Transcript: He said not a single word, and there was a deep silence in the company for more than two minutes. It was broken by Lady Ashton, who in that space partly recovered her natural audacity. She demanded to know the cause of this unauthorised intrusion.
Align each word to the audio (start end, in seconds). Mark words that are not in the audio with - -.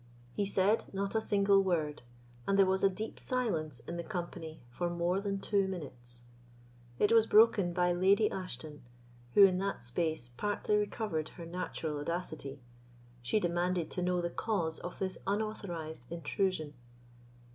He 0.33 0.47
said 0.47 0.85
not 0.91 1.13
a 1.13 1.21
single 1.21 1.61
word, 1.61 2.01
and 2.47 2.57
there 2.57 2.65
was 2.65 2.83
a 2.83 2.89
deep 2.89 3.19
silence 3.19 3.81
in 3.81 3.97
the 3.97 4.03
company 4.03 4.63
for 4.67 4.89
more 4.89 5.21
than 5.21 5.37
two 5.39 5.67
minutes. 5.67 6.23
It 6.97 7.11
was 7.11 7.27
broken 7.27 7.71
by 7.71 7.93
Lady 7.93 8.27
Ashton, 8.31 8.81
who 9.35 9.45
in 9.45 9.59
that 9.59 9.83
space 9.83 10.27
partly 10.29 10.75
recovered 10.75 11.29
her 11.29 11.45
natural 11.45 11.99
audacity. 11.99 12.63
She 13.21 13.39
demanded 13.39 13.91
to 13.91 14.01
know 14.01 14.21
the 14.21 14.31
cause 14.31 14.79
of 14.79 14.97
this 14.97 15.19
unauthorised 15.27 16.07
intrusion. 16.09 16.73